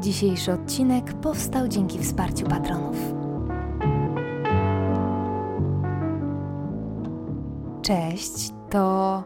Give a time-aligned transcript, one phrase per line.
[0.00, 2.96] Dzisiejszy odcinek powstał dzięki wsparciu patronów.
[7.82, 9.24] Cześć, to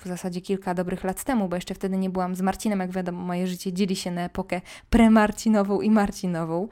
[0.05, 3.23] w zasadzie kilka dobrych lat temu, bo jeszcze wtedy nie byłam z Marcinem, jak wiadomo,
[3.23, 4.60] moje życie dzieli się na epokę
[4.91, 6.69] premarcinową i marcinową.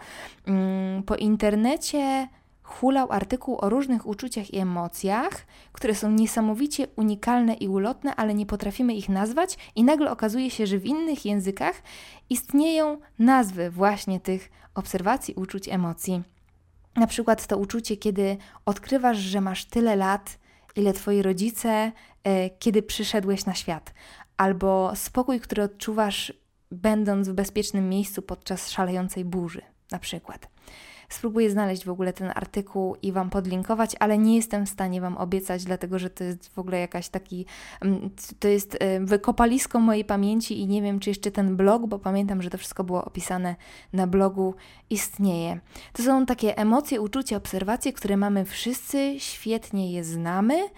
[0.46, 2.28] Mm, po internecie
[2.62, 8.46] hulał artykuł o różnych uczuciach i emocjach, które są niesamowicie unikalne i ulotne, ale nie
[8.46, 11.82] potrafimy ich nazwać, i nagle okazuje się, że w innych językach
[12.30, 16.22] istnieją nazwy właśnie tych obserwacji, uczuć, emocji.
[16.96, 20.38] Na przykład to uczucie, kiedy odkrywasz, że masz tyle lat,
[20.76, 21.92] ile twoi rodzice,
[22.24, 23.94] e, kiedy przyszedłeś na świat,
[24.36, 26.32] albo spokój, który odczuwasz,
[26.70, 30.48] będąc w bezpiecznym miejscu podczas szalejącej burzy, na przykład.
[31.10, 35.16] Spróbuję znaleźć w ogóle ten artykuł i Wam podlinkować, ale nie jestem w stanie Wam
[35.16, 37.46] obiecać, dlatego że to jest w ogóle jakaś taki,
[37.80, 41.98] mm, to jest e, wykopalisko mojej pamięci i nie wiem, czy jeszcze ten blog, bo
[41.98, 43.56] pamiętam, że to wszystko było opisane
[43.92, 44.54] na blogu,
[44.90, 45.60] istnieje.
[45.92, 50.68] To są takie emocje, uczucia, obserwacje, które mamy wszyscy, świetnie je znamy,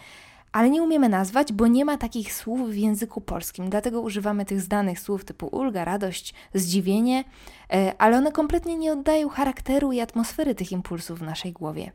[0.52, 3.70] ale nie umiemy nazwać, bo nie ma takich słów w języku polskim.
[3.70, 7.24] Dlatego używamy tych znanych słów typu ulga, radość, zdziwienie,
[7.72, 11.92] e, ale one kompletnie nie oddają charakteru i atmosfery tych impulsów w naszej głowie.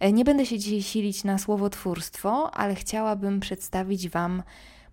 [0.00, 4.42] E, nie będę się dzisiaj silić na słowotwórstwo, ale chciałabym przedstawić Wam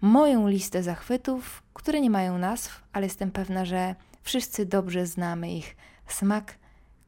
[0.02, 5.76] moją listę zachwytów, które nie mają nazw, ale jestem pewna, że wszyscy dobrze znamy ich
[6.08, 6.58] smak,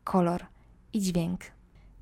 [0.04, 0.46] kolor
[0.94, 1.55] i dźwięk.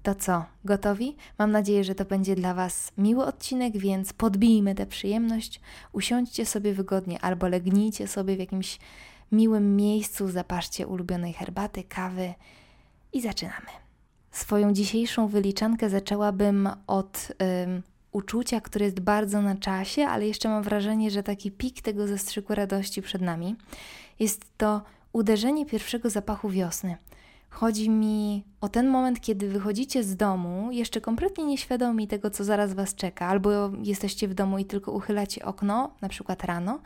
[0.04, 1.16] To co, gotowi?
[1.40, 6.74] Mam nadzieję, że to będzie dla Was miły odcinek, więc podbijmy tę przyjemność, usiądźcie sobie
[6.74, 8.80] wygodnie albo legnijcie sobie w jakimś
[9.32, 12.34] miłym miejscu, zapaszcie ulubionej herbaty, kawy
[13.14, 13.68] i zaczynamy.
[14.32, 17.32] Swoją dzisiejszą wyliczankę zaczęłabym od
[17.64, 22.08] ym, uczucia, które jest bardzo na czasie, ale jeszcze mam wrażenie, że taki pik tego
[22.08, 23.56] zastrzyku radości przed nami.
[24.20, 24.82] Jest to
[25.14, 26.98] uderzenie pierwszego zapachu wiosny.
[27.54, 32.74] Chodzi mi o ten moment, kiedy wychodzicie z domu, jeszcze kompletnie nieświadomi tego, co zaraz
[32.74, 33.50] Was czeka, albo
[33.84, 36.80] jesteście w domu i tylko uchylacie okno, na przykład rano,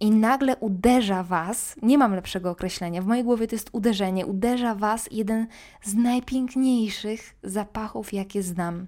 [0.00, 4.74] i nagle uderza Was, nie mam lepszego określenia, w mojej głowie to jest uderzenie, uderza
[4.74, 5.46] Was jeden
[5.82, 8.86] z najpiękniejszych zapachów, jakie znam.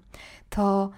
[0.49, 0.89] To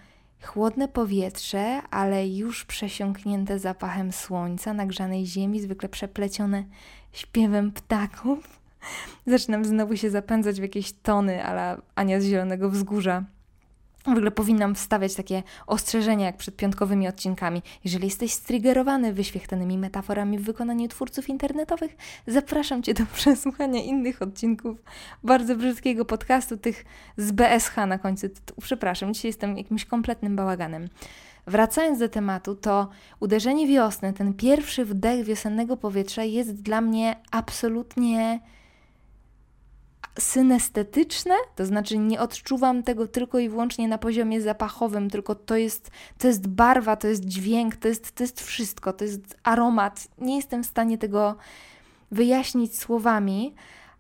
[0.45, 6.63] chłodne powietrze, ale już przesiąknięte zapachem słońca, nagrzanej ziemi, zwykle przeplecione
[7.11, 8.66] śpiewem ptaków
[9.27, 13.23] Zaczynam znowu się zapędzać w jakieś tony, ale Ania z Zielonego Wzgórza.
[14.07, 17.61] W ogóle powinnam wstawiać takie ostrzeżenia jak przed piątkowymi odcinkami.
[17.83, 21.97] Jeżeli jesteś striggerowany wyświechtanymi metaforami w wykonaniu twórców internetowych,
[22.27, 24.77] zapraszam Cię do przesłuchania innych odcinków
[25.23, 26.85] bardzo brzydkiego podcastu, tych
[27.17, 28.27] z BSH na końcu.
[28.61, 30.89] Przepraszam, dzisiaj jestem jakimś kompletnym bałaganem.
[31.47, 32.89] Wracając do tematu, to
[33.19, 38.39] uderzenie wiosny, ten pierwszy wdech wiosennego powietrza jest dla mnie absolutnie
[40.19, 45.91] synestetyczne, to znaczy nie odczuwam tego tylko i wyłącznie na poziomie zapachowym, tylko to jest,
[46.17, 50.07] to jest barwa, to jest dźwięk, to jest, to jest wszystko, to jest aromat.
[50.17, 51.35] Nie jestem w stanie tego
[52.11, 53.56] wyjaśnić słowami,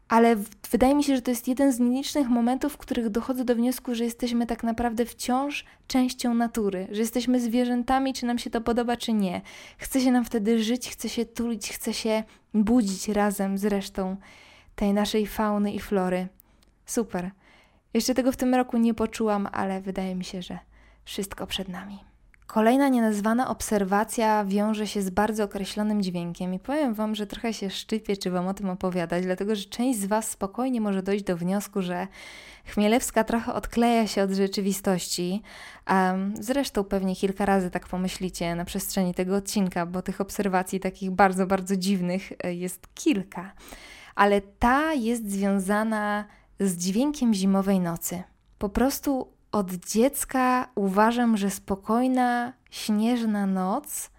[0.07, 0.35] ale
[0.71, 3.95] wydaje mi się, że to jest jeden z nielicznych momentów, w których dochodzę do wniosku,
[3.95, 8.97] że jesteśmy tak naprawdę wciąż częścią natury, że jesteśmy zwierzętami, czy nam się to podoba,
[8.97, 9.41] czy nie.
[9.77, 12.23] Chce się nam wtedy żyć, chce się tulić, chce się
[12.53, 14.17] budzić razem z resztą
[14.77, 16.27] tej naszej fauny i flory.
[16.85, 17.31] Super.
[17.93, 20.59] Jeszcze tego w tym roku nie poczułam, ale wydaje mi się, że
[21.05, 21.99] wszystko przed nami.
[22.47, 27.69] Kolejna nienazwana obserwacja wiąże się z bardzo określonym dźwiękiem i powiem Wam, że trochę się
[27.69, 31.37] szczypię, czy Wam o tym opowiadać, dlatego że część z Was spokojnie może dojść do
[31.37, 32.07] wniosku, że
[32.65, 35.41] Chmielewska trochę odkleja się od rzeczywistości.
[35.89, 41.11] Um, zresztą pewnie kilka razy tak pomyślicie na przestrzeni tego odcinka, bo tych obserwacji takich
[41.11, 43.53] bardzo, bardzo dziwnych e, jest kilka
[44.17, 46.25] ale ta jest związana
[46.59, 48.23] z dźwiękiem zimowej nocy.
[48.57, 54.09] Po prostu od dziecka uważam, że spokojna, śnieżna noc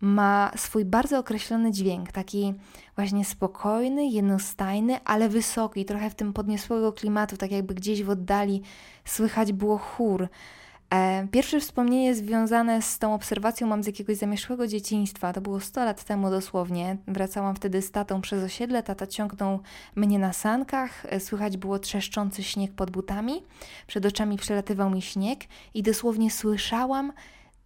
[0.00, 2.54] ma swój bardzo określony dźwięk, taki
[2.96, 8.62] właśnie spokojny, jednostajny, ale wysoki, trochę w tym podniosłego klimatu, tak jakby gdzieś w oddali
[9.04, 10.28] słychać było chór.
[10.94, 15.32] E, pierwsze wspomnienie związane z tą obserwacją mam z jakiegoś zamieszłego dzieciństwa.
[15.32, 16.96] To było 100 lat temu dosłownie.
[17.08, 19.60] Wracałam wtedy z tatą przez osiedle, tata ciągnął
[19.94, 23.42] mnie na sankach, e, słychać było trzeszczący śnieg pod butami,
[23.86, 25.44] przed oczami przelatywał mi śnieg
[25.74, 27.12] i dosłownie słyszałam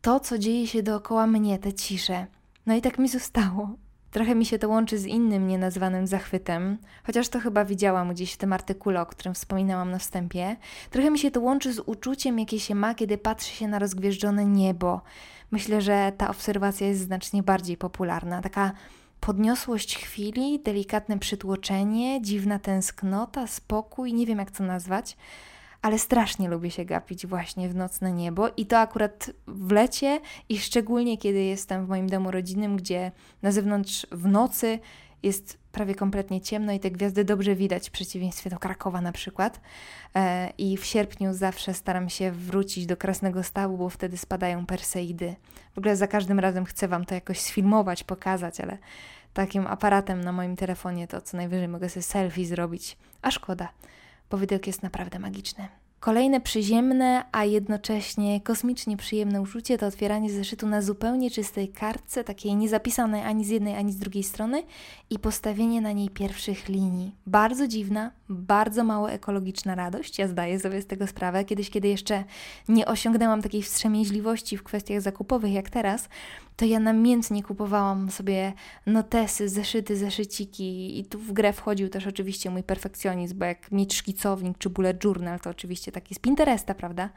[0.00, 2.26] to, co dzieje się dookoła mnie, te cisze.
[2.66, 3.87] No i tak mi zostało.
[4.10, 8.36] Trochę mi się to łączy z innym nienazwanym zachwytem, chociaż to chyba widziałam gdzieś w
[8.36, 10.56] tym artykule, o którym wspominałam na wstępie.
[10.90, 14.44] Trochę mi się to łączy z uczuciem, jakie się ma, kiedy patrzy się na rozgwieżdżone
[14.44, 15.00] niebo.
[15.50, 18.42] Myślę, że ta obserwacja jest znacznie bardziej popularna.
[18.42, 18.72] Taka
[19.20, 25.16] podniosłość chwili, delikatne przytłoczenie, dziwna tęsknota, spokój, nie wiem jak to nazwać
[25.82, 30.58] ale strasznie lubię się gapić właśnie w nocne niebo i to akurat w lecie i
[30.58, 34.78] szczególnie kiedy jestem w moim domu rodzinnym, gdzie na zewnątrz w nocy
[35.22, 39.60] jest prawie kompletnie ciemno i te gwiazdy dobrze widać w przeciwieństwie do Krakowa na przykład.
[40.14, 45.36] E, I w sierpniu zawsze staram się wrócić do Krasnego Stawu, bo wtedy spadają Perseidy.
[45.74, 48.78] W ogóle za każdym razem chcę Wam to jakoś sfilmować, pokazać, ale
[49.34, 52.96] takim aparatem na moim telefonie to co najwyżej mogę sobie selfie zrobić.
[53.22, 53.68] A szkoda
[54.30, 55.68] bo widok jest naprawdę magiczny.
[56.00, 62.56] Kolejne przyziemne, a jednocześnie kosmicznie przyjemne uczucie to otwieranie zeszytu na zupełnie czystej kartce, takiej
[62.56, 64.62] niezapisanej ani z jednej, ani z drugiej strony
[65.10, 67.14] i postawienie na niej pierwszych linii.
[67.26, 70.18] Bardzo dziwna, bardzo mało ekologiczna radość.
[70.18, 71.44] Ja zdaję sobie z tego sprawę.
[71.44, 72.24] Kiedyś, kiedy jeszcze
[72.68, 76.08] nie osiągnęłam takiej wstrzemięźliwości w kwestiach zakupowych jak teraz,
[76.58, 78.52] to ja namiętnie kupowałam sobie
[78.86, 83.94] notesy, zeszyty, zeszyciki i tu w grę wchodził też oczywiście mój perfekcjonizm, bo jak mieć
[83.94, 87.10] szkicownik czy bullet journal, to oczywiście taki z Pinteresta, prawda?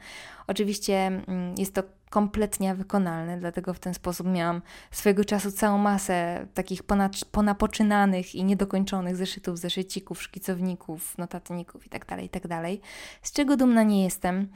[0.46, 6.46] Oczywiście mm, jest to kompletnie wykonalne, dlatego w ten sposób miałam swojego czasu całą masę
[6.54, 6.82] takich
[7.30, 12.88] ponapoczynanych i niedokończonych zeszytów, zeszycików, szkicowników, notatników itd., tak itd., tak
[13.22, 14.48] z czego dumna nie jestem.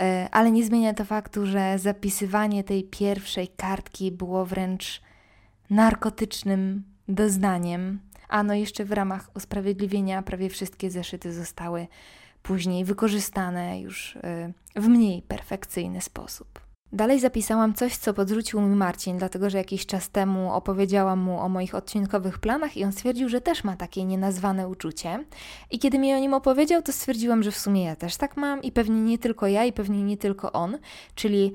[0.00, 5.02] E, ale nie zmienia to faktu, że zapisywanie tej pierwszej kartki było wręcz
[5.70, 8.00] narkotycznym doznaniem.
[8.28, 11.86] A no jeszcze w ramach usprawiedliwienia prawie wszystkie zeszyty zostały
[12.42, 16.61] później wykorzystane już e, w mniej perfekcyjny sposób.
[16.94, 21.48] Dalej zapisałam coś, co podrzucił mi Marcin, dlatego że jakiś czas temu opowiedziałam mu o
[21.48, 25.24] moich odcinkowych planach i on stwierdził, że też ma takie nienazwane uczucie.
[25.70, 28.62] I kiedy mi o nim opowiedział, to stwierdziłam, że w sumie ja też tak mam
[28.62, 30.78] i pewnie nie tylko ja i pewnie nie tylko on,
[31.14, 31.52] czyli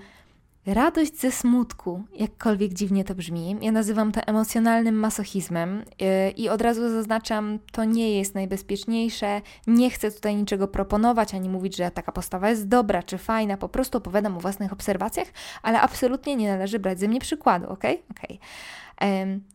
[0.68, 6.62] Radość ze smutku, jakkolwiek dziwnie to brzmi, ja nazywam to emocjonalnym masochizmem yy, i od
[6.62, 9.42] razu zaznaczam, to nie jest najbezpieczniejsze.
[9.68, 13.70] Nie chcę tutaj niczego proponować ani mówić, że taka postawa jest dobra czy fajna, po
[13.70, 15.28] prostu opowiadam o własnych obserwacjach,
[15.64, 17.84] ale absolutnie nie należy brać ze mnie przykładu, ok?
[18.12, 18.38] okay.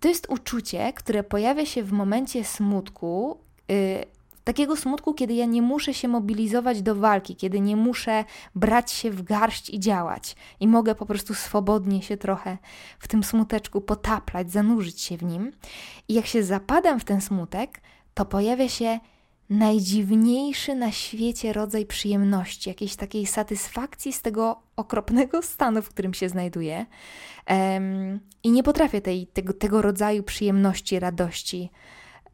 [0.01, 3.39] To jest uczucie, które pojawia się w momencie smutku.
[4.45, 8.25] Takiego smutku, kiedy ja nie muszę się mobilizować do walki, kiedy nie muszę
[8.55, 12.59] brać się w garść i działać i mogę po prostu swobodnie się trochę
[12.99, 15.53] w tym smuteczku potaplać, zanurzyć się w nim.
[16.09, 17.81] I jak się zapadam w ten smutek,
[18.15, 19.01] to pojawia się
[19.51, 26.29] najdziwniejszy na świecie rodzaj przyjemności, jakiejś takiej satysfakcji z tego okropnego stanu, w którym się
[26.29, 26.87] znajduję.
[27.51, 31.71] Um, I nie potrafię tej, tego, tego rodzaju przyjemności, radości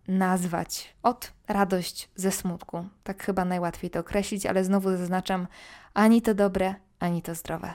[0.09, 2.85] nazwać od radość ze smutku.
[3.03, 5.47] Tak chyba najłatwiej to określić, ale znowu zaznaczam
[5.95, 7.75] ani to dobre, ani to zdrowe.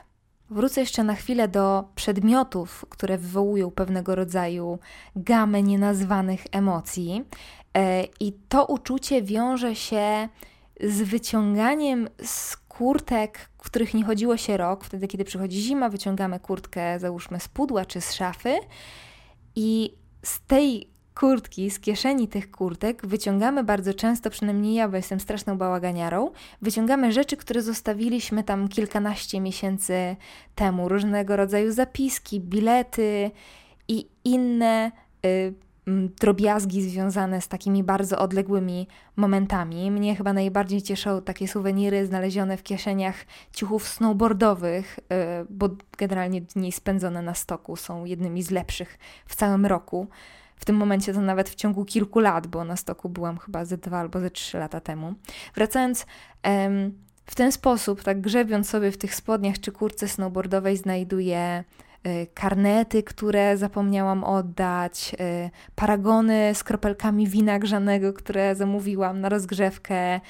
[0.50, 4.78] Wrócę jeszcze na chwilę do przedmiotów, które wywołują pewnego rodzaju
[5.16, 7.24] gamę nienazwanych emocji.
[7.76, 10.28] E, I to uczucie wiąże się
[10.80, 14.84] z wyciąganiem z kurtek, których nie chodziło się rok.
[14.84, 18.58] Wtedy, kiedy przychodzi zima, wyciągamy kurtkę, załóżmy z pudła czy z szafy,
[19.56, 25.20] i z tej kurtki, z kieszeni tych kurtek wyciągamy bardzo często, przynajmniej ja, bo jestem
[25.20, 26.30] straszną bałaganiarą,
[26.62, 30.16] wyciągamy rzeczy, które zostawiliśmy tam kilkanaście miesięcy
[30.54, 30.88] temu.
[30.88, 33.30] Różnego rodzaju zapiski, bilety
[33.88, 34.92] i inne
[35.26, 35.54] y,
[36.20, 39.90] drobiazgi związane z takimi bardzo odległymi momentami.
[39.90, 43.16] Mnie chyba najbardziej cieszą takie suweniry znalezione w kieszeniach
[43.52, 45.68] ciuchów snowboardowych, y, bo
[45.98, 50.06] generalnie dni spędzone na stoku są jednymi z lepszych w całym roku
[50.56, 53.78] w tym momencie to nawet w ciągu kilku lat, bo na stoku byłam chyba ze
[53.78, 55.14] dwa albo ze trzy lata temu.
[55.54, 56.06] Wracając,
[56.42, 56.92] em,
[57.26, 61.64] w ten sposób, tak grzebiąc sobie w tych spodniach czy kurce snowboardowej, znajduję
[62.34, 70.20] karnety, które zapomniałam oddać, y, paragony z kropelkami wina grzanego, które zamówiłam na rozgrzewkę,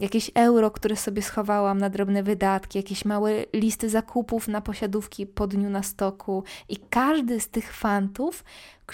[0.00, 5.46] jakieś euro, które sobie schowałam na drobne wydatki, jakieś małe listy zakupów na posiadówki po
[5.46, 6.44] dniu na stoku.
[6.68, 8.44] I każdy z tych fantów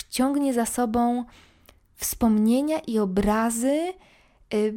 [0.08, 1.24] ciągnie za sobą
[1.94, 3.92] wspomnienia i obrazy
[4.54, 4.74] y,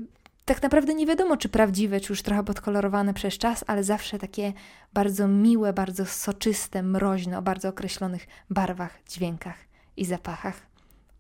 [0.54, 4.54] tak naprawdę nie wiadomo, czy prawdziwe, czy już trochę podkolorowane przez czas, ale zawsze takie
[4.94, 9.58] bardzo miłe, bardzo soczyste, mroźne, o bardzo określonych barwach, dźwiękach
[9.98, 10.68] i zapachach.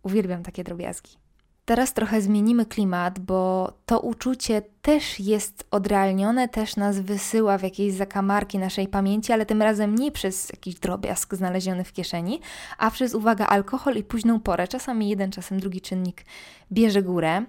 [0.03, 1.11] Uwielbiam takie drobiazgi.
[1.65, 7.93] Teraz trochę zmienimy klimat, bo to uczucie też jest odrealnione, też nas wysyła w jakieś
[7.93, 12.39] zakamarki naszej pamięci, ale tym razem nie przez jakiś drobiazg znaleziony w kieszeni,
[12.77, 14.67] a przez, uwaga, alkohol i późną porę.
[14.67, 16.25] Czasami jeden, czasem drugi czynnik
[16.71, 17.45] bierze górę.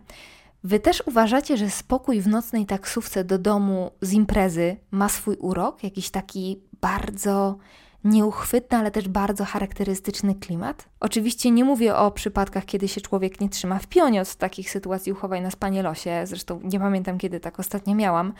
[0.64, 5.84] Wy też uważacie, że spokój w nocnej taksówce do domu z imprezy ma swój urok?
[5.84, 7.56] Jakiś taki bardzo
[8.04, 10.88] nieuchwytny, ale też bardzo charakterystyczny klimat?
[11.00, 15.12] Oczywiście nie mówię o przypadkach, kiedy się człowiek nie trzyma w pionie od takich sytuacji
[15.12, 18.32] uchowaj nas panie losie, zresztą nie pamiętam kiedy tak ostatnio miałam.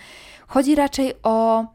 [0.46, 1.66] Chodzi raczej o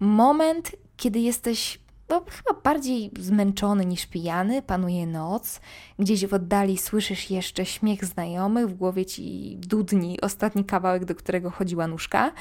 [0.00, 5.60] moment, kiedy jesteś no, chyba bardziej zmęczony niż pijany, panuje noc.
[5.98, 11.50] Gdzieś w oddali słyszysz jeszcze śmiech znajomych, w głowie ci dudni ostatni kawałek, do którego
[11.50, 12.32] chodziła nóżka.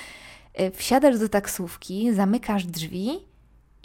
[0.53, 3.34] E, wsiadasz do taksówki, zamykasz drzwi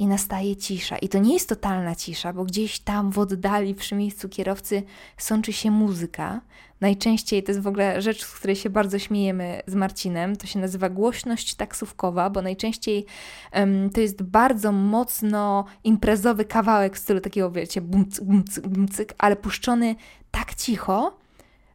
[0.01, 0.99] i nastaje cisza.
[0.99, 4.83] I to nie jest totalna cisza, bo gdzieś tam w oddali, przy miejscu kierowcy,
[5.17, 6.41] sączy się muzyka.
[6.81, 10.37] Najczęściej to jest w ogóle rzecz, z której się bardzo śmiejemy z Marcinem.
[10.37, 13.07] To się nazywa głośność taksówkowa, bo najczęściej
[13.53, 19.37] um, to jest bardzo mocno imprezowy kawałek w stylu takiego, wiecie, bumcyk, bumcyk, bumcyk, ale
[19.37, 19.97] puszczony
[20.31, 21.19] tak cicho,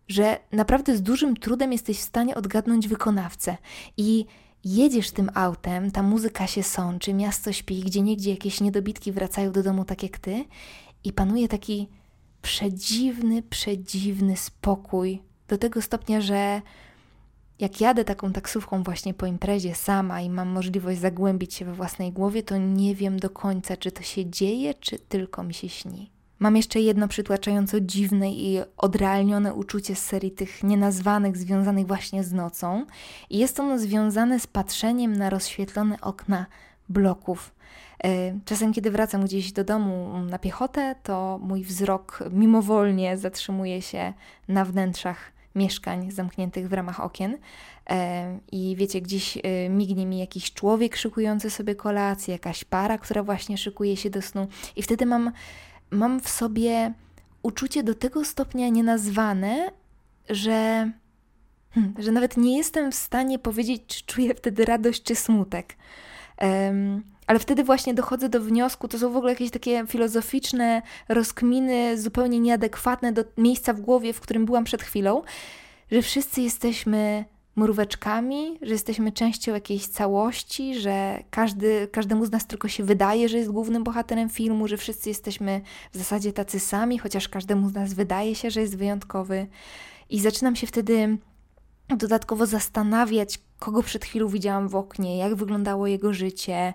[0.07, 3.57] że naprawdę z dużym trudem jesteś w stanie odgadnąć wykonawcę.
[3.97, 4.25] I
[4.65, 9.63] jedziesz tym autem, ta muzyka się sączy, miasto śpi, gdzie niegdzie jakieś niedobitki wracają do
[9.63, 10.45] domu tak jak ty
[11.03, 11.87] i panuje taki
[12.41, 16.61] przedziwny, przedziwny spokój do tego stopnia, że
[17.59, 22.11] jak jadę taką taksówką właśnie po imprezie sama i mam możliwość zagłębić się we własnej
[22.11, 26.14] głowie, to nie wiem do końca, czy to się dzieje, czy tylko mi się śni.
[26.39, 32.33] Mam jeszcze jedno przytłaczająco dziwne i odrealnione uczucie z serii tych nienazwanych, związanych właśnie z
[32.33, 32.85] nocą.
[33.29, 36.45] I jest ono związane z patrzeniem na rozświetlone okna
[36.89, 37.55] bloków.
[38.03, 44.13] E, czasem, kiedy wracam gdzieś do domu na piechotę, to mój wzrok mimowolnie zatrzymuje się
[44.47, 47.37] na wnętrzach mieszkań zamkniętych w ramach okien.
[47.89, 53.23] E, I wiecie, gdzieś e, mignie mi jakiś człowiek szykujący sobie kolację, jakaś para, która
[53.23, 55.31] właśnie szykuje się do snu, i wtedy mam
[55.91, 56.93] mam w sobie
[57.43, 59.71] uczucie do tego stopnia nienazwane,
[60.29, 60.91] że,
[61.71, 65.75] hmm, że nawet nie jestem w stanie powiedzieć, czy czuję wtedy radość czy smutek.
[66.41, 71.97] Um, ale wtedy właśnie dochodzę do wniosku, to są w ogóle jakieś takie filozoficzne rozkminy,
[71.97, 75.21] zupełnie nieadekwatne do miejsca w głowie, w którym byłam przed chwilą,
[75.91, 82.67] że wszyscy jesteśmy mróweczkami, że jesteśmy częścią jakiejś całości, że każdy, każdemu z nas tylko
[82.67, 87.29] się wydaje, że jest głównym bohaterem filmu, że wszyscy jesteśmy w zasadzie tacy sami, chociaż
[87.29, 89.47] każdemu z nas wydaje się, że jest wyjątkowy.
[90.09, 91.17] I zaczynam się wtedy
[91.89, 96.73] dodatkowo zastanawiać, kogo przed chwilą widziałam w oknie, jak wyglądało jego życie,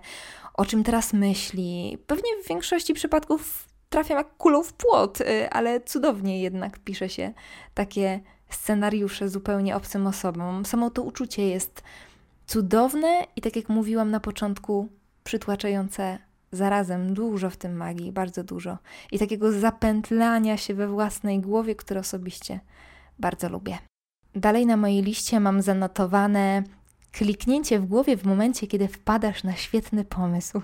[0.53, 1.97] o czym teraz myśli.
[2.07, 7.33] Pewnie w większości przypadków trafiam jak kulą w płot, y, ale cudownie jednak pisze się
[7.73, 8.19] takie
[8.55, 10.65] scenariusze zupełnie obcym osobom.
[10.65, 11.83] Samo to uczucie jest
[12.45, 14.87] cudowne i tak jak mówiłam na początku,
[15.23, 16.17] przytłaczające
[16.51, 18.77] zarazem dużo w tym magii, bardzo dużo.
[19.11, 22.59] I takiego zapętlania się we własnej głowie, które osobiście
[23.19, 23.77] bardzo lubię.
[24.35, 26.63] Dalej na mojej liście mam zanotowane
[27.11, 30.61] kliknięcie w głowie w momencie, kiedy wpadasz na świetny pomysł.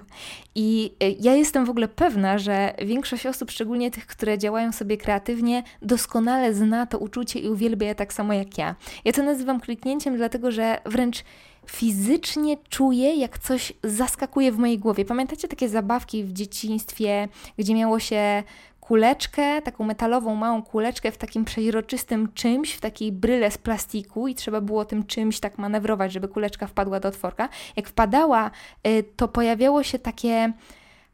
[0.55, 4.97] I e, ja jestem w ogóle pewna, że większość osób, szczególnie tych, które działają sobie
[4.97, 8.75] kreatywnie, doskonale zna to uczucie i uwielbia je tak samo jak ja.
[9.05, 11.23] Ja to nazywam kliknięciem, dlatego że wręcz
[11.67, 15.05] fizycznie czuję, jak coś zaskakuje w mojej głowie.
[15.05, 17.27] Pamiętacie takie zabawki w dzieciństwie,
[17.57, 18.43] gdzie miało się
[18.87, 24.35] kuleczkę, taką metalową małą kuleczkę w takim przeźroczystym czymś, w takiej bryle z plastiku i
[24.35, 27.49] trzeba było tym czymś tak manewrować, żeby kuleczka wpadła do otworka.
[27.75, 28.51] Jak wpadała,
[28.87, 30.53] y, to pojawiało się takie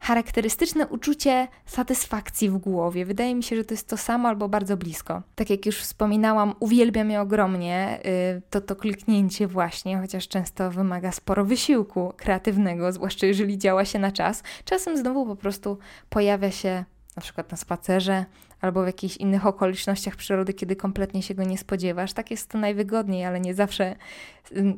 [0.00, 3.04] charakterystyczne uczucie satysfakcji w głowie.
[3.06, 5.22] Wydaje mi się, że to jest to samo albo bardzo blisko.
[5.34, 11.12] Tak jak już wspominałam, uwielbiam je ogromnie, y, to to kliknięcie właśnie, chociaż często wymaga
[11.12, 14.42] sporo wysiłku kreatywnego, zwłaszcza jeżeli działa się na czas.
[14.64, 15.78] Czasem znowu po prostu
[16.10, 16.84] pojawia się
[17.16, 18.24] na przykład na spacerze
[18.60, 22.12] albo w jakichś innych okolicznościach przyrody, kiedy kompletnie się go nie spodziewasz.
[22.12, 23.96] Tak jest to najwygodniej, ale nie zawsze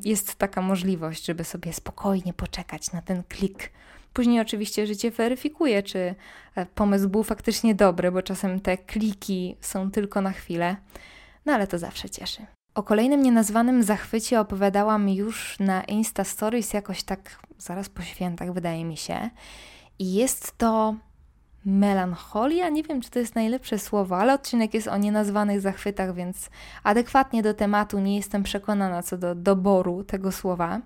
[0.05, 3.71] jest taka możliwość, żeby sobie spokojnie poczekać na ten klik
[4.17, 6.15] Później oczywiście życie weryfikuje, czy
[6.55, 10.75] e, pomysł był faktycznie dobry, bo czasem te kliki są tylko na chwilę,
[11.45, 12.45] no ale to zawsze cieszy.
[12.75, 18.85] O kolejnym nienazwanym zachwycie opowiadałam już na Insta Stories jakoś tak zaraz po świętach, wydaje
[18.85, 19.29] mi się.
[19.99, 20.95] I jest to
[21.67, 22.69] melancholia.
[22.69, 26.49] Nie wiem, czy to jest najlepsze słowo, ale odcinek jest o nienazwanych zachwytach, więc
[26.83, 30.81] adekwatnie do tematu nie jestem przekonana co do doboru tego słowa.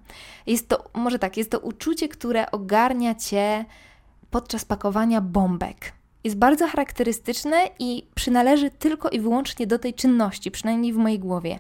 [0.48, 3.66] Jest to, może tak, jest to uczucie, które ogarnia cię
[4.32, 5.94] podczas pakowania bombek.
[6.24, 11.60] Jest bardzo charakterystyczne i przynależy tylko i wyłącznie do tej czynności, przynajmniej w mojej głowie.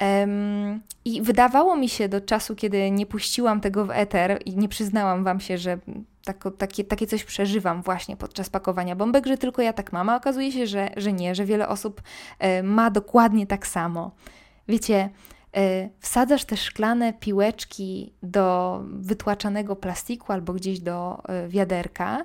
[0.00, 4.68] Um, I wydawało mi się do czasu, kiedy nie puściłam tego w eter i nie
[4.68, 5.78] przyznałam Wam się, że
[6.24, 10.16] tak, takie, takie coś przeżywam właśnie podczas pakowania bombek, że tylko ja tak mam, a
[10.16, 12.02] okazuje się, że, że nie, że wiele osób
[12.38, 14.10] e, ma dokładnie tak samo.
[14.68, 15.10] Wiecie,
[15.56, 22.24] e, wsadzasz te szklane piłeczki do wytłaczanego plastiku albo gdzieś do e, wiaderka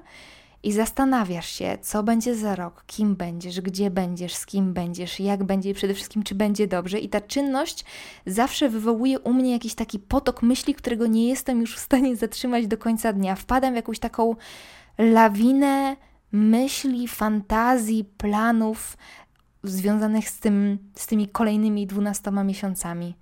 [0.63, 5.43] i zastanawiasz się, co będzie za rok, kim będziesz, gdzie będziesz, z kim będziesz, jak
[5.43, 6.99] będzie i przede wszystkim, czy będzie dobrze.
[6.99, 7.85] I ta czynność
[8.25, 12.67] zawsze wywołuje u mnie jakiś taki potok myśli, którego nie jestem już w stanie zatrzymać
[12.67, 13.35] do końca dnia.
[13.35, 14.35] Wpadam w jakąś taką
[14.97, 15.95] lawinę
[16.31, 18.97] myśli, fantazji, planów
[19.63, 23.15] związanych z, tym, z tymi kolejnymi dwunastoma miesiącami.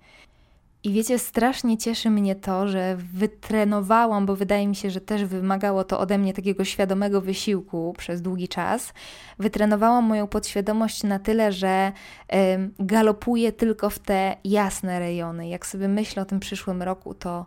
[0.84, 5.84] I wiecie, strasznie cieszy mnie to, że wytrenowałam, bo wydaje mi się, że też wymagało
[5.84, 8.92] to ode mnie takiego świadomego wysiłku przez długi czas.
[9.38, 11.92] Wytrenowałam moją podświadomość na tyle, że
[12.32, 12.36] y,
[12.78, 15.48] galopuję tylko w te jasne rejony.
[15.48, 17.46] Jak sobie myślę o tym przyszłym roku, to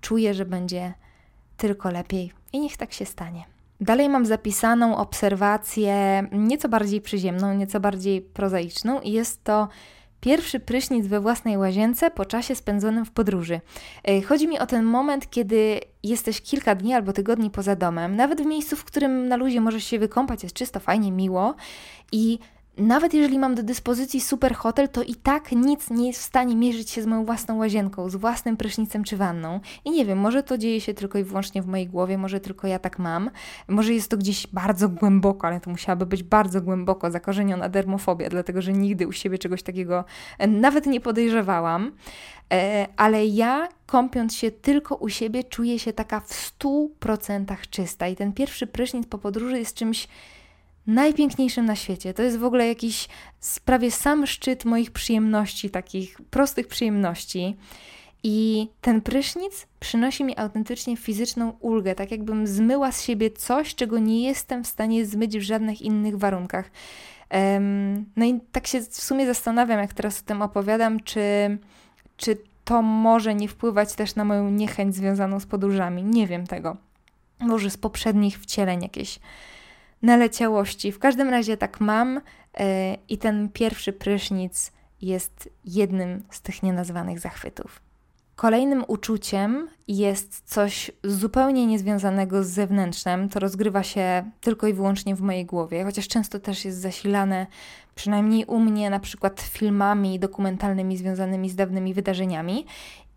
[0.00, 0.94] czuję, że będzie
[1.56, 3.44] tylko lepiej i niech tak się stanie.
[3.80, 9.68] Dalej mam zapisaną obserwację nieco bardziej przyziemną, nieco bardziej prozaiczną i jest to
[10.24, 13.60] Pierwszy prysznic we własnej łazience po czasie spędzonym w podróży.
[14.04, 18.42] E, chodzi mi o ten moment, kiedy jesteś kilka dni albo tygodni poza domem, nawet
[18.42, 21.54] w miejscu, w którym na luzie możesz się wykąpać, jest czysto, fajnie, miło
[22.12, 22.38] i
[22.76, 26.56] nawet jeżeli mam do dyspozycji super hotel, to i tak nic nie jest w stanie
[26.56, 29.60] mierzyć się z moją własną łazienką, z własnym prysznicem czy wanną.
[29.84, 32.66] I nie wiem, może to dzieje się tylko i wyłącznie w mojej głowie, może tylko
[32.66, 33.30] ja tak mam,
[33.68, 38.62] może jest to gdzieś bardzo głęboko, ale to musiałaby być bardzo głęboko zakorzeniona dermofobia, dlatego
[38.62, 40.04] że nigdy u siebie czegoś takiego
[40.38, 41.92] e, nawet nie podejrzewałam.
[42.52, 48.08] E, ale ja, kąpiąc się tylko u siebie, czuję się taka w 100% czysta.
[48.08, 50.08] I ten pierwszy prysznic po podróży jest czymś
[50.86, 52.14] najpiękniejszym na świecie.
[52.14, 53.08] To jest w ogóle jakiś
[53.64, 57.56] prawie sam szczyt moich przyjemności, takich prostych przyjemności.
[58.26, 63.98] I ten prysznic przynosi mi autentycznie fizyczną ulgę, tak jakbym zmyła z siebie coś, czego
[63.98, 66.70] nie jestem w stanie zmyć w żadnych innych warunkach.
[67.30, 71.58] Um, no i tak się w sumie zastanawiam, jak teraz o tym opowiadam, czy,
[72.16, 76.02] czy to może nie wpływać też na moją niechęć związaną z podróżami.
[76.02, 76.76] Nie wiem tego.
[77.40, 79.18] Może z poprzednich wcieleń jakieś
[80.04, 80.92] naleciałości.
[80.92, 82.64] W każdym razie tak mam yy,
[83.08, 87.80] i ten pierwszy prysznic jest jednym z tych nienazwanych zachwytów.
[88.36, 93.28] Kolejnym uczuciem jest coś zupełnie niezwiązanego z zewnętrznym.
[93.28, 97.46] To rozgrywa się tylko i wyłącznie w mojej głowie, chociaż często też jest zasilane,
[97.94, 102.66] przynajmniej u mnie, na przykład filmami dokumentalnymi związanymi z dawnymi wydarzeniami.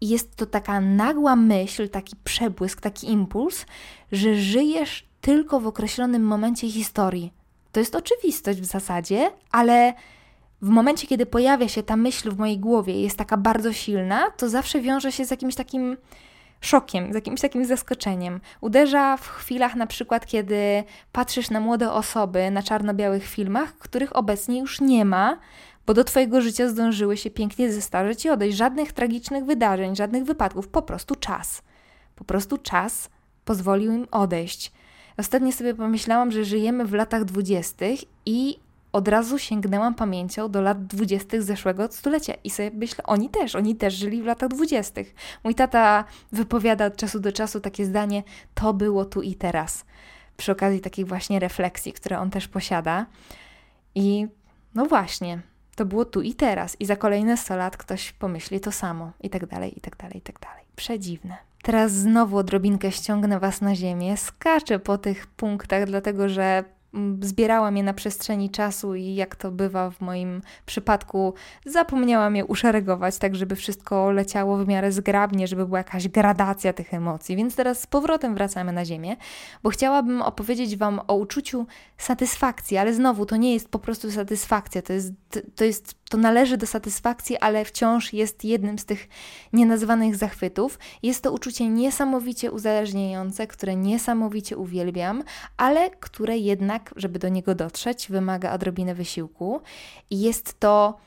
[0.02, 3.65] I jest to taka nagła myśl, taki przebłysk, taki impuls,
[4.12, 7.34] że żyjesz tylko w określonym momencie historii.
[7.71, 9.93] To jest oczywistość w zasadzie, ale
[10.62, 14.49] w momencie, kiedy pojawia się ta myśl w mojej głowie jest taka bardzo silna, to
[14.49, 15.97] zawsze wiąże się z jakimś takim
[16.62, 18.39] szokiem, z jakimś takim zaskoczeniem.
[18.62, 24.60] Uderza w chwilach na przykład, kiedy patrzysz na młode osoby na czarno-białych filmach, których obecnie
[24.60, 25.39] już nie ma,
[25.86, 28.58] bo do Twojego życia zdążyły się pięknie zestarzeć i odejść.
[28.58, 31.62] Żadnych tragicznych wydarzeń, żadnych wypadków, po prostu czas.
[32.15, 33.10] Po prostu czas
[33.45, 34.71] pozwolił im odejść.
[35.17, 38.60] Ostatnio sobie pomyślałam, że żyjemy w latach dwudziestych i
[38.91, 43.75] od razu sięgnęłam pamięcią do lat dwudziestych zeszłego stulecia i sobie myślę, oni też, oni
[43.75, 45.15] też żyli w latach dwudziestych.
[45.43, 49.86] Mój tata wypowiada od czasu do czasu takie zdanie, to było tu i teraz.
[50.38, 53.06] Przy okazji takich właśnie refleksji, które on też posiada.
[53.95, 54.27] I
[54.75, 55.41] no właśnie,
[55.75, 56.77] to było tu i teraz.
[56.80, 59.12] I za kolejne 100 lat ktoś pomyśli to samo.
[59.21, 60.65] I tak dalej, i tak dalej, i tak dalej.
[60.75, 61.38] Przedziwne.
[61.67, 64.17] Teraz znowu odrobinkę ściągnę Was na ziemię.
[64.17, 69.51] Skaczę po tych punktach, dlatego że mm, zbierałam je na przestrzeni czasu i jak to
[69.51, 71.34] bywa w moim przypadku,
[71.65, 76.93] zapomniałam je uszeregować, tak żeby wszystko leciało w miarę zgrabnie, żeby była jakaś gradacja tych
[76.93, 77.36] emocji.
[77.36, 79.15] Więc teraz z powrotem wracamy na ziemię,
[79.63, 81.65] bo chciałabym opowiedzieć Wam o uczuciu
[81.97, 85.13] satysfakcji, ale znowu to nie jest po prostu satysfakcja, to jest,
[85.56, 89.08] to jest to należy do satysfakcji, ale wciąż jest jednym z tych
[89.54, 90.80] nienazwanych zachwytów.
[91.04, 95.24] Jest to uczucie niesamowicie uzależniające, które niesamowicie uwielbiam,
[95.58, 99.62] ale które jednak, żeby do niego dotrzeć, wymaga odrobiny wysiłku.
[100.12, 100.98] Jest to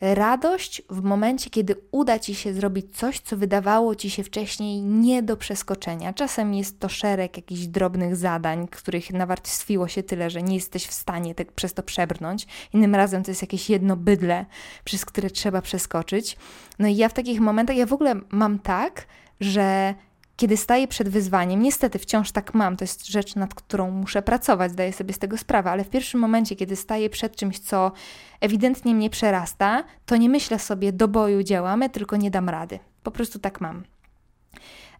[0.00, 5.22] Radość w momencie, kiedy uda ci się zrobić coś, co wydawało ci się wcześniej nie
[5.22, 6.12] do przeskoczenia.
[6.12, 10.92] Czasem jest to szereg jakichś drobnych zadań, których nawarstwiło się tyle, że nie jesteś w
[10.92, 12.46] stanie tak przez to przebrnąć.
[12.74, 14.46] Innym razem to jest jakieś jedno bydle,
[14.84, 16.36] przez które trzeba przeskoczyć.
[16.78, 19.06] No i ja w takich momentach, ja w ogóle mam tak,
[19.40, 19.94] że
[20.36, 24.72] kiedy staję przed wyzwaniem, niestety wciąż tak mam, to jest rzecz, nad którą muszę pracować,
[24.72, 27.92] zdaję sobie z tego sprawę, ale w pierwszym momencie, kiedy staję przed czymś, co
[28.40, 32.78] ewidentnie mnie przerasta, to nie myślę sobie, do boju działamy, tylko nie dam rady.
[33.02, 33.84] Po prostu tak mam.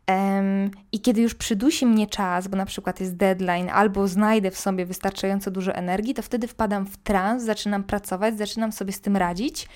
[0.08, 4.58] Um, I kiedy już przydusi mnie czas, bo na przykład jest deadline, albo znajdę w
[4.58, 9.16] sobie wystarczająco dużo energii, to wtedy wpadam w trans, zaczynam pracować, zaczynam sobie z tym
[9.16, 9.68] radzić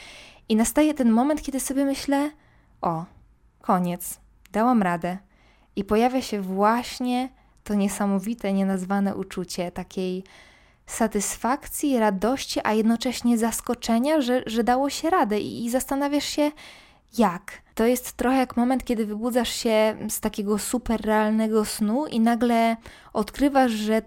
[0.49, 2.31] i nastaje ten moment, kiedy sobie myślę:
[2.81, 3.05] O,
[3.61, 4.21] koniec,
[4.53, 5.19] dałam radę,
[5.81, 7.29] i pojawia się właśnie
[7.65, 10.25] to niesamowite, nienazwane uczucie takiej
[10.87, 16.51] satysfakcji, radości, a jednocześnie zaskoczenia, że, że dało się radę i, i zastanawiasz się,
[17.19, 17.63] jak.
[17.75, 22.77] To jest trochę jak moment, kiedy wybudzasz się z takiego super realnego snu i nagle
[23.13, 24.03] odkrywasz, że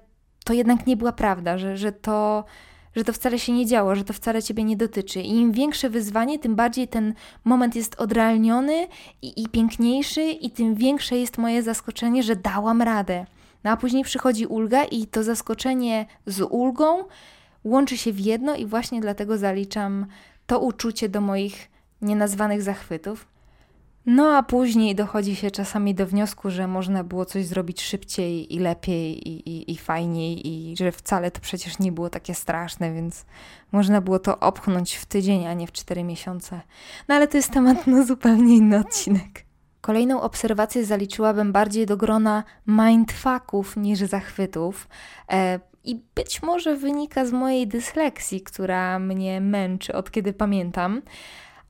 [0.46, 2.46] to jednak nie była prawda, że, że to
[2.96, 5.22] że to wcale się nie działo, że to wcale ciebie nie dotyczy.
[5.22, 8.88] I im większe wyzwanie, tym bardziej ten moment jest odrealniony
[9.22, 13.26] i, i piękniejszy, i tym większe jest moje zaskoczenie, że dałam radę.
[13.64, 17.04] No a później przychodzi ulga, i to zaskoczenie z ulgą
[17.64, 20.06] łączy się w jedno, i właśnie dlatego zaliczam
[20.48, 21.70] to uczucie do moich
[22.02, 23.33] nienazwanych zachwytów.
[24.06, 28.60] No a później dochodzi się czasami do wniosku, że można było coś zrobić szybciej i
[28.60, 33.26] lepiej i, i, i fajniej i że wcale to przecież nie było takie straszne, więc
[33.72, 36.62] można było to opchnąć w tydzień, a nie w cztery miesiące.
[37.08, 39.46] No ale to jest temat na zupełnie inny odcinek.
[39.82, 44.88] Kolejną obserwację zaliczyłabym bardziej do grona mindfucków niż zachwytów.
[45.32, 51.02] E, I być może wynika z mojej dysleksji, która mnie męczy od kiedy pamiętam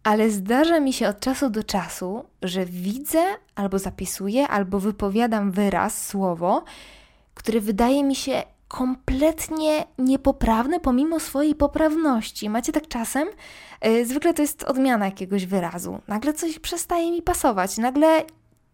[0.04, 3.24] ale zdarza mi się od czasu do czasu, że widzę
[3.56, 6.63] albo zapisuję, albo wypowiadam wyraz, słowo,
[7.34, 12.50] które wydaje mi się kompletnie niepoprawne pomimo swojej poprawności.
[12.50, 13.28] Macie tak czasem?
[13.84, 16.00] Yy, zwykle to jest odmiana jakiegoś wyrazu.
[16.08, 17.78] Nagle coś przestaje mi pasować.
[17.78, 18.24] Nagle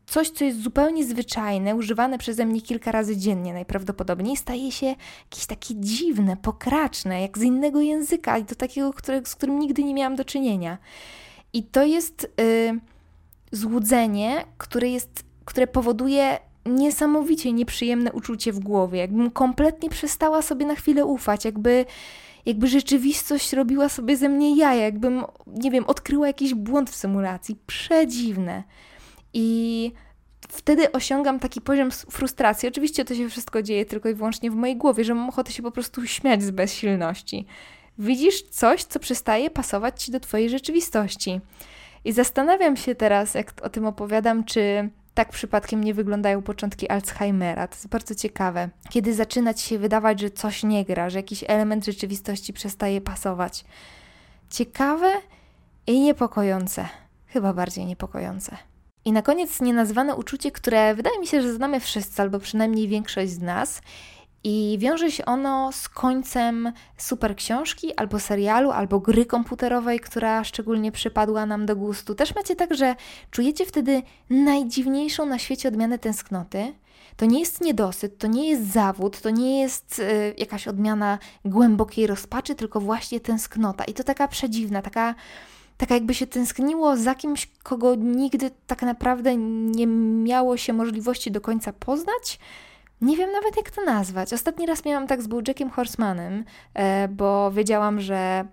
[0.10, 4.86] coś, co jest zupełnie zwyczajne, używane przeze mnie kilka razy dziennie najprawdopodobniej, staje się
[5.32, 9.84] jakieś takie dziwne, pokraczne, jak z innego języka i do takiego, który, z którym nigdy
[9.84, 10.78] nie miałam do czynienia.
[11.54, 12.80] I to jest y,
[13.52, 19.00] złudzenie, które, jest, które powoduje niesamowicie nieprzyjemne uczucie w głowie.
[19.00, 21.86] Jakbym kompletnie przestała sobie na chwilę ufać, jakby,
[22.46, 27.60] jakby rzeczywistość robiła sobie ze mnie jaja, jakbym, nie wiem, odkryła jakiś błąd w symulacji.
[27.68, 28.64] Przedziwne.
[29.34, 29.92] I
[30.50, 32.70] wtedy osiągam taki poziom frustracji.
[32.70, 35.64] Oczywiście to się wszystko dzieje tylko i wyłącznie w mojej głowie, że mam ochotę się
[35.64, 37.46] po prostu śmiać z bezsilności.
[37.98, 41.42] Widzisz coś, co przestaje pasować ci do twojej rzeczywistości.
[42.06, 47.68] I zastanawiam się teraz, jak o tym opowiadam, czy tak przypadkiem nie wyglądają początki Alzheimera.
[47.68, 48.70] To jest bardzo ciekawe.
[48.90, 53.66] Kiedy zaczyna ci się wydawać, że coś nie gra, że jakiś element rzeczywistości przestaje pasować.
[54.50, 55.12] Ciekawe
[55.88, 56.90] i niepokojące.
[57.28, 58.58] Chyba bardziej niepokojące.
[59.06, 63.32] I na koniec nienazwane uczucie, które wydaje mi się, że znamy wszyscy, albo przynajmniej większość
[63.32, 63.82] z nas,
[64.44, 70.92] i wiąże się ono z końcem super książki, albo serialu, albo gry komputerowej, która szczególnie
[70.92, 72.16] przypadła nam do gustu.
[72.16, 72.96] Też macie tak, że
[73.32, 76.74] czujecie wtedy najdziwniejszą na świecie odmianę tęsknoty.
[77.18, 82.08] To nie jest niedosyt, to nie jest zawód, to nie jest y, jakaś odmiana głębokiej
[82.08, 83.84] rozpaczy, tylko właśnie tęsknota.
[83.84, 85.16] I to taka przedziwna, taka
[85.80, 91.42] taka jakby się tęskniło za kimś, kogo nigdy tak naprawdę nie miało się możliwości do
[91.42, 92.40] końca poznać.
[93.02, 94.34] Nie wiem nawet jak to nazwać.
[94.34, 98.46] Ostatni raz miałam tak z Bojackiem Horsemanem, e, bo wiedziałam, że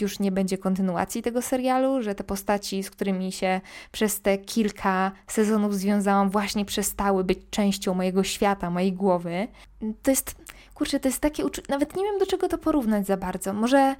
[0.00, 3.60] już nie będzie kontynuacji tego serialu, że te postaci, z którymi się
[3.92, 9.48] przez te kilka sezonów związałam, właśnie przestały być częścią mojego świata, mojej głowy.
[10.02, 10.36] To jest,
[10.74, 13.52] kurczę, to jest takie uczucie, nawet nie wiem do czego to porównać za bardzo.
[13.52, 13.96] Może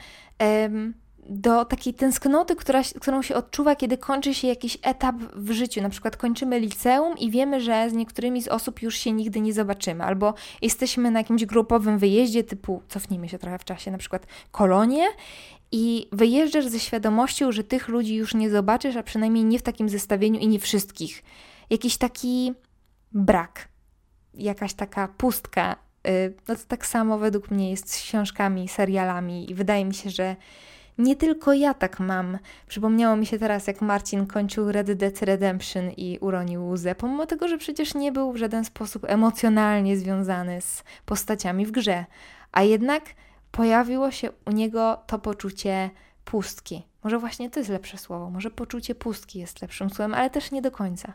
[1.28, 5.82] do takiej tęsknoty, która, którą się odczuwa, kiedy kończy się jakiś etap w życiu.
[5.82, 9.52] Na przykład kończymy liceum i wiemy, że z niektórymi z osób już się nigdy nie
[9.52, 14.26] zobaczymy, albo jesteśmy na jakimś grupowym wyjeździe, typu cofnijmy się trochę w czasie, na przykład
[14.50, 15.08] kolonie.
[15.72, 19.88] I wyjeżdżasz ze świadomością, że tych ludzi już nie zobaczysz, a przynajmniej nie w takim
[19.88, 21.22] zestawieniu i nie wszystkich.
[21.70, 22.52] Jakiś taki
[23.12, 23.68] brak,
[24.34, 25.76] jakaś taka pustka.
[26.08, 30.10] Y, no to tak samo według mnie jest z książkami, serialami, i wydaje mi się,
[30.10, 30.36] że
[30.98, 32.38] nie tylko ja tak mam.
[32.68, 37.48] Przypomniało mi się teraz, jak Marcin kończył Red Dead Redemption i uronił łzę, pomimo tego,
[37.48, 42.04] że przecież nie był w żaden sposób emocjonalnie związany z postaciami w grze.
[42.52, 43.02] A jednak
[43.50, 45.90] pojawiło się u niego to poczucie
[46.24, 46.82] pustki.
[47.04, 50.62] Może właśnie to jest lepsze słowo, może poczucie pustki jest lepszym słowem, ale też nie
[50.62, 51.12] do końca.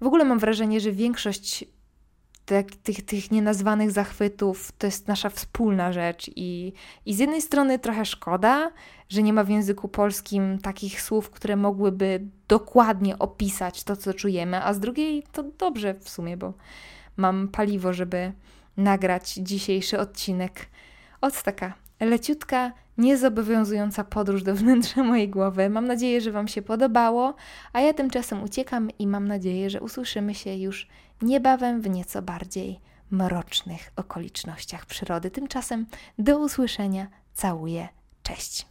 [0.00, 1.64] W ogóle mam wrażenie, że większość
[2.48, 6.72] tych, tych, tych nienazwanych zachwytów to jest nasza wspólna rzecz i,
[7.06, 8.70] i z jednej strony trochę szkoda,
[9.08, 14.64] że nie ma w języku polskim takich słów, które mogłyby dokładnie opisać to, co czujemy,
[14.64, 16.52] a z drugiej to dobrze w sumie, bo
[17.16, 18.32] mam paliwo, żeby
[18.76, 20.66] nagrać dzisiejszy odcinek.
[21.20, 25.70] Od taka leciutka, niezobowiązująca podróż do wnętrza mojej głowy.
[25.70, 27.34] Mam nadzieję, że Wam się podobało,
[27.72, 30.88] a ja tymczasem uciekam i mam nadzieję, że usłyszymy się już
[31.22, 35.30] niebawem w nieco bardziej mrocznych okolicznościach przyrody.
[35.30, 35.86] Tymczasem
[36.18, 37.06] do usłyszenia.
[37.34, 37.88] Całuję.
[38.22, 38.66] Cześć.